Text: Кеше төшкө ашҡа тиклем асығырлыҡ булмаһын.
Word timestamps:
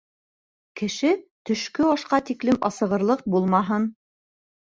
Кеше 0.79 1.09
төшкө 1.49 1.85
ашҡа 1.91 2.19
тиклем 2.29 2.59
асығырлыҡ 2.69 3.23
булмаһын. 3.35 3.87